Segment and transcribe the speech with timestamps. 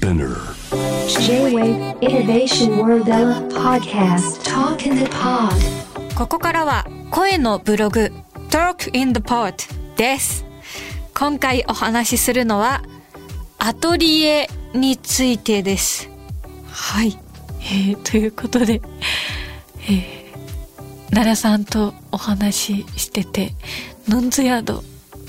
[0.00, 0.34] Spinner
[1.26, 3.04] J-Wave Innovation World
[3.52, 5.52] Podcast Talk in the Pod
[6.16, 8.10] ここからは声のブログ
[8.48, 9.56] Talk in the Pod
[9.96, 10.46] です。
[11.14, 12.82] 今回お話しするのは
[13.58, 16.08] アトリエについてです。
[16.70, 17.18] はい。
[17.60, 18.80] えーということで、
[19.82, 23.52] えー奈良さんとお話ししてて、
[24.08, 24.82] ノンズヤード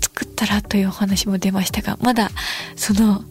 [0.00, 2.30] 作ったらというお話も出ましたが、まだ
[2.76, 3.24] その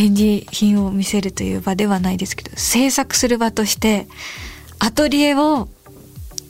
[0.00, 4.06] 展示品を見せるという場ではないですけど、制作する場として
[4.78, 5.68] アトリエを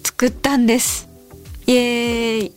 [0.05, 1.09] 作ったんです。
[1.67, 2.53] イエーイ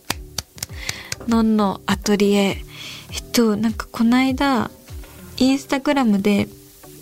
[1.26, 2.64] のんのアトリエ。
[3.12, 4.70] えっと、なんかこの間、
[5.36, 6.46] インスタグラムで、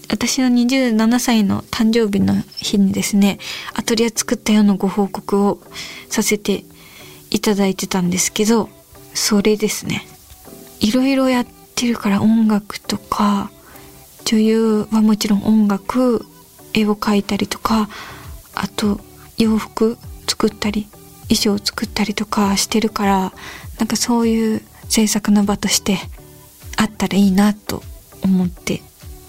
[0.09, 3.38] 私の27歳の誕生日の日にですね、
[3.74, 5.60] アトリエ作ったよのご報告を
[6.09, 6.65] させて
[7.29, 8.70] いただいてたんですけど、
[9.12, 10.06] それですね。
[10.80, 13.51] いろいろやってるから音楽とか、
[14.25, 16.24] 女優はもちろん音楽、
[16.74, 17.88] 絵を描いたりとか、
[18.55, 19.01] あと
[19.38, 20.87] 洋服作ったり、
[21.29, 23.33] 衣装作ったりとかしてるから、
[23.79, 25.99] なんかそういう制作の場として
[26.77, 27.83] あったらいいなと
[28.23, 28.83] 思って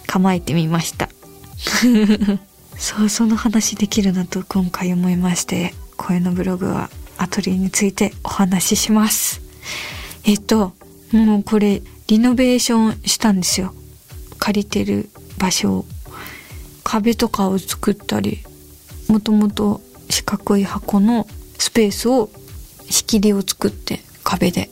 [0.08, 1.10] 構えてみました。
[2.78, 9.42] そう、その話できるなと今回思いまして、声のブログはアトリエについてお話しします。
[10.26, 10.74] えっと、
[11.12, 13.74] もうこれリノベーションしたんですよ。
[14.44, 15.86] 借りてる場所。
[16.84, 18.40] 壁とかを作ったり、
[19.08, 21.28] もともと四角い箱の
[21.58, 22.30] スペースを
[22.90, 24.70] 仕切りを作って壁で。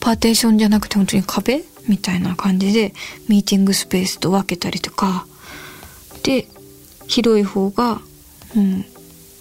[0.00, 2.94] パーテーションじゃなくて本当に壁みたいな感じで
[3.28, 5.24] ミーティングスペースと分けたりとか。
[6.24, 6.48] で、
[7.06, 8.00] 広い方が、
[8.56, 8.84] うん、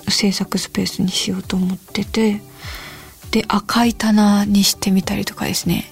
[0.09, 2.39] 制作スペースにしようと思ってて、
[3.31, 5.91] で、赤い棚にしてみたりとかですね。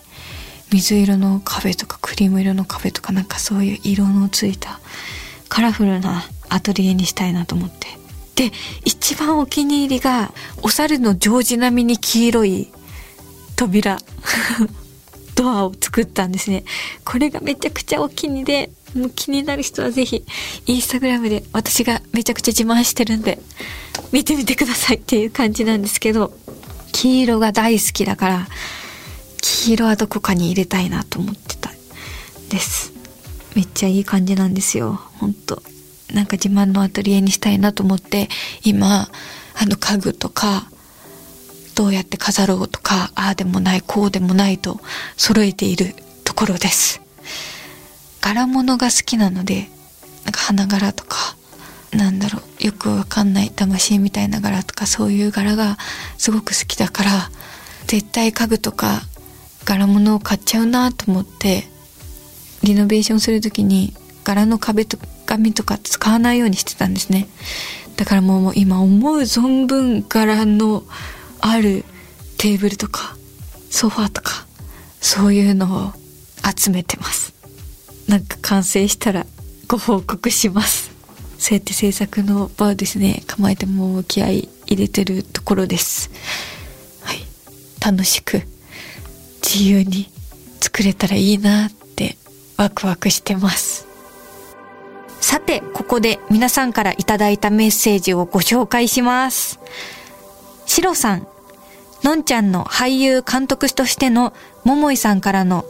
[0.73, 4.79] 水色の壁とかクリーム色の壁とかなんかそういう色のついた
[5.47, 7.87] カラフルなアトリエにしたいなと思って。
[8.35, 8.51] で、
[8.83, 10.33] 一番お気に入りが
[10.63, 12.71] お猿のジョージ並みに黄色い
[13.55, 13.99] 扉。
[15.35, 16.63] ドアを作ったんですね。
[17.03, 20.23] これがめちゃくちゃお気に入りで、もう気になる人はぜひ、
[20.67, 23.39] インスタグラムで私がめちゃくちゃ自慢してるんで、
[24.11, 26.33] 見てみてくださいっていう感じなんですけど、
[26.91, 28.47] 黄色が大好きだから、
[29.43, 31.69] 黄色はどこかに入れたいなと思ってた
[32.49, 32.93] です。
[33.55, 35.01] めっちゃいい感じなんですよ。
[35.19, 35.61] ほんと。
[36.13, 38.29] なんか自慢のアトリエにしたいなと思って、
[38.63, 39.09] 今、
[39.55, 40.69] あの家具とか、
[41.75, 44.79] どうやって飾ろうとか、ああでもない、こうでもないと
[45.17, 45.93] 揃えている
[46.23, 47.01] ところです。
[48.21, 49.69] 柄物が好きなので、
[50.23, 51.35] なんか花柄とか、
[51.91, 55.77] なんだろう、よくわかんない魂みたいな柄とか、そういう柄が
[56.17, 57.31] すごく好きだから、
[57.87, 59.01] 絶対家具とか
[59.65, 61.63] 柄物を買っちゃうなと思って、
[62.63, 63.93] リノベーションするときに
[64.23, 67.27] 柄の壁と紙とか使わないようにしてたんですね。
[67.97, 70.83] だからもう今思う存分柄の
[71.41, 71.85] ある
[72.37, 73.15] テーブルとか
[73.69, 74.45] ソファーとか
[75.01, 75.93] そういうのを
[76.57, 77.33] 集めてます。
[78.07, 79.25] なんか完成したら
[79.67, 80.91] ご報告します。
[81.37, 86.09] そうやって制作の場をですね、構えてもう気合い入れてるところです。
[87.01, 87.25] はい。
[87.81, 88.43] 楽しく
[89.53, 90.09] 自由に
[90.59, 92.17] 作れたらいいなって
[92.57, 93.85] ワクワクしてます。
[95.21, 99.59] さて、ここで皆さんからいただいたメッセージをご紹介します。
[100.65, 101.27] シロさん、
[102.03, 105.65] のんちゃんの俳優監督としての桃井さんからの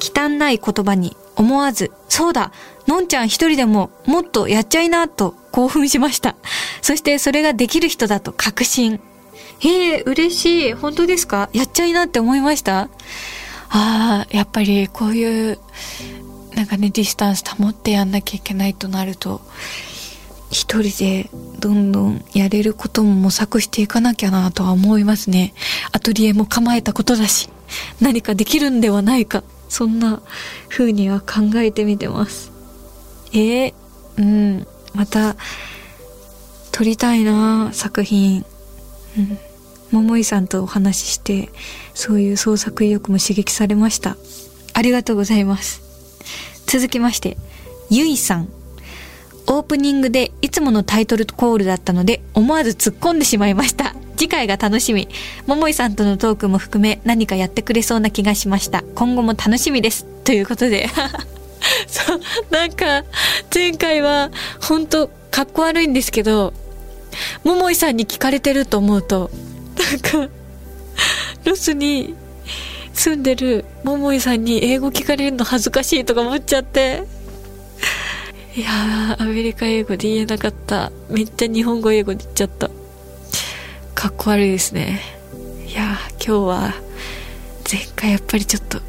[0.00, 2.52] 汚い言葉に思わず、そうだ、
[2.86, 6.36] のんちゃん一人でももっとやっちゃいなと興奮しました。
[6.82, 9.00] そしてそれができる人だと確信。
[9.64, 10.72] へえ、嬉しい。
[10.74, 11.48] 本当ですか？
[11.52, 12.82] やっちゃいなって思いました？
[12.82, 12.88] あ
[13.70, 15.58] あ、やっぱりこういう、
[16.54, 19.40] なんかね、ディスタンス保ってやんなきゃいけないとなると、
[20.50, 25.54] 一人でどんどんやれることも模索していかなきゃなとは思いますね。
[25.92, 27.48] アトリエも構えたことだし、
[28.00, 29.42] 何かできるんではないか。
[29.68, 30.22] そんな
[30.68, 32.52] 風には考えてみてます。
[33.32, 33.74] えー、
[34.18, 35.34] うん、また、
[36.70, 38.44] 撮りたいな作品。
[39.18, 39.38] うん。
[39.94, 41.50] 桃井さんとお話しして、
[41.94, 44.16] そういう創作意欲も刺激されました。
[44.72, 45.82] ありがとうございます。
[46.66, 47.36] 続きまして、
[47.90, 48.48] ゆいさん。
[49.46, 53.94] オープニングでいつものタイトルコールだったので思わず突っ込んでしまいました。
[54.16, 55.08] 次回が楽しみ。
[55.46, 58.82] 桃井さんとのトークも含め何かやってくれそうな気がしました。
[58.96, 60.06] 今後も楽しみです。
[60.24, 60.88] ということで。
[61.86, 62.20] そう、
[62.50, 63.04] なんか
[63.54, 66.52] 前回は本当かっこ悪いんですけど、
[67.44, 69.30] 桃井さんに聞かれてると思うと、
[69.90, 70.34] なんか、
[71.44, 72.14] ロスに
[72.94, 77.04] 住んでる桃井さんに英語聞かれるの恥ずかしいとか思っちゃって、
[78.56, 80.92] いやー、アメリカ英語で言えなかった。
[81.10, 82.70] めっちゃ日本語英語で言っちゃった。
[83.94, 85.00] かっこ悪いですね。
[85.68, 86.74] いやー、今日は、
[87.70, 88.80] 前回やっぱりちょっと、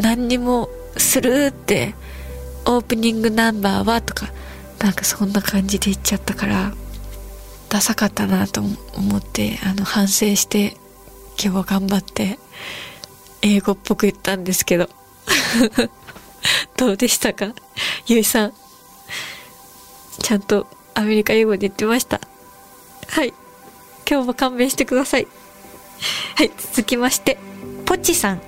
[0.00, 0.68] 何にも
[0.98, 1.94] するって、
[2.66, 4.30] オープニングナンバーはとか、
[4.80, 6.72] なんかそんな感じで言っちゃったから、
[7.74, 10.76] ダサかったなと思って、あの、反省して、
[11.42, 12.38] 今日は頑張って、
[13.42, 14.88] 英語っぽく言ったんですけど。
[16.78, 17.52] どうでしたか？
[18.06, 18.52] ゆいさん。
[20.22, 22.20] ちゃんとアメリカ英語で言ってました？
[23.08, 23.34] はい。
[24.08, 25.26] 今日も勘弁してください。
[26.36, 27.38] はい、続きまして、
[27.86, 28.40] ポチさん。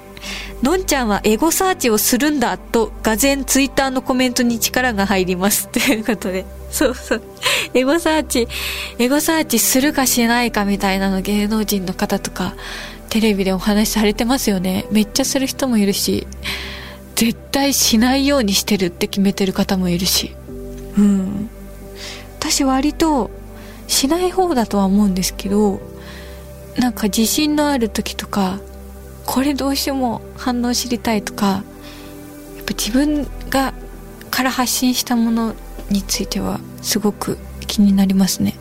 [0.63, 5.67] のんちゃんはエゴサーチをするんだと、がぜんツイッターのコメントに力が入ります。
[5.67, 6.47] ということで。
[6.71, 7.23] そうそう。
[7.75, 8.49] エゴサーチ、
[8.99, 12.55] エゴサーチするかしないかみたいなの芸能人の方とか、
[13.09, 14.87] テレビでお話しされてますよね。
[14.91, 16.27] めっちゃする人もいるし、
[17.15, 20.35] 絶対しないようにしてるって決めてる方もいるし。
[20.99, 21.51] うん。
[22.39, 23.31] 私割と
[23.89, 25.81] しない方だとは思うんですけど
[26.79, 28.61] なんか自信のある時とか
[29.25, 31.63] これどうしても反応知りたいとかや
[32.63, 33.75] っぱ自分が
[34.31, 35.55] から発信したもの
[35.91, 38.55] についてはすごく気になりますね。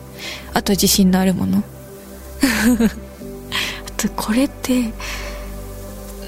[0.54, 1.62] あと自信のあるもの。
[3.86, 4.92] あとこれって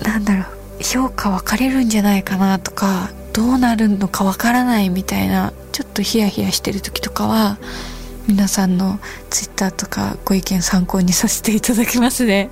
[0.03, 0.59] なんだろう。
[0.83, 7.59] 評価分かれるんじゃないかなとかどうなるのか分からないみたいなちょっとヒヤヒヤしてる時とかは
[8.27, 12.51] 皆さんのツイッターとかご意見参考にさせていただきますね。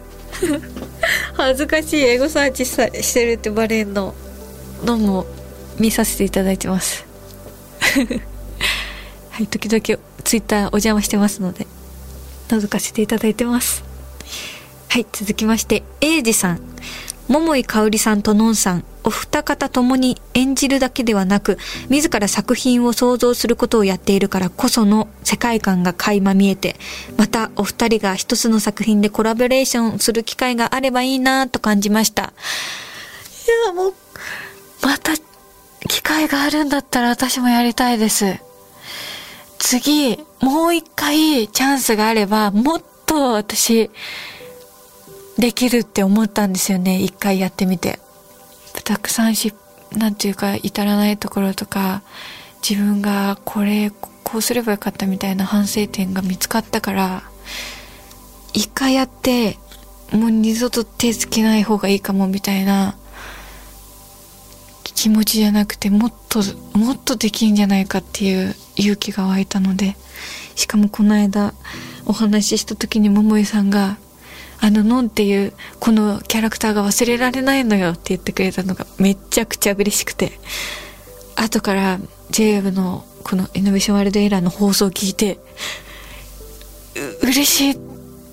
[1.35, 4.15] 恥ずかしいエゴサーチさしてるってバレんの
[4.85, 5.27] のも
[5.79, 7.05] 見させていただいてます。
[9.37, 11.67] はい時々ツイッターお邪魔してますので
[12.49, 13.85] 覗かせていただいてます
[14.89, 16.61] はい続きましてエイジさん
[17.29, 26.77] 桃井かおりさんとのんさん、お二方ともに演じるだけではなく、自ら作品を想像することをやっているからこその世界観が垣間見えて、
[27.17, 32.23] またお二人が一つの作品でコラボレーションする機会があればいいなと感じました。
[32.23, 33.95] いや、もう、
[34.83, 35.15] また
[35.89, 38.46] 機会があるんだったら私もやりたいです。
[39.69, 43.91] 次、もう一回チャンスがあれば、もっと私、
[45.39, 47.01] できるって思ったんですよね。
[47.03, 47.99] 一回やってみて。
[48.85, 49.53] たくさんし
[49.91, 52.03] なんていうか至らないところとか
[52.63, 53.91] 自分がこれ
[54.23, 57.23] こうすればよかったみたいな反省点が見つかったから
[58.53, 59.59] 一回やって
[60.13, 62.97] もう二度と手つけない方がいいかもみたいな
[64.97, 66.41] 気持ちじゃなくてもっと
[66.77, 69.97] もっとできんじゃないかっていう勇気が湧いたので
[70.57, 71.55] しかもこの間
[72.07, 73.99] お話しした時に桃井さんが
[74.59, 80.33] あの、ノンっていう、このキャラクターが忘れられないのよって言ってくれたのがめちゃくちゃ嬉しくて、
[81.37, 81.99] 後から
[82.31, 85.39] JW のこのイノベーションワールドエラーの放送を聞いて、
[87.23, 87.81] う嬉しい、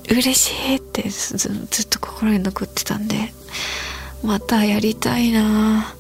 [0.10, 3.34] 嬉しいってずずっと心に残ってたんで、
[4.24, 5.94] またやりたいな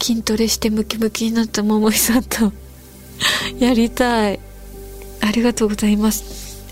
[0.00, 2.52] 筋トレしてムキムキになった桃井さんと
[3.58, 4.40] やりたい。
[5.20, 6.24] ありがとうございます。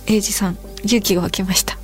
[0.07, 1.79] 英二さん、勇気が湧きました。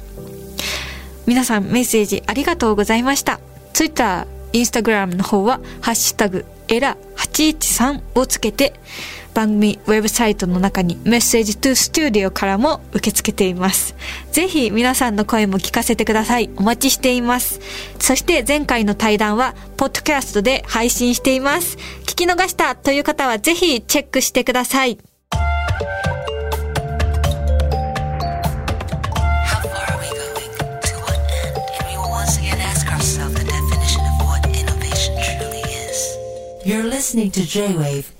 [1.26, 3.40] 皆さんメッセージありがとうございました。
[3.72, 8.74] Twitter、Instagram の方は、ハッシュタグ、エラ813をつけて、
[9.34, 13.94] 番組ウェブサイトの中にメッセージトゥースチューディオからも受け付けています。
[14.32, 16.50] ぜひ皆さんの声も聞かせてください。
[16.56, 17.60] お待ちしています。
[17.98, 21.76] そして前回の対談はポッドキャストで配信しています。
[22.04, 24.98] 聞き逃したという方はぜひチェックしてください。
[37.50, 38.19] J-Wave.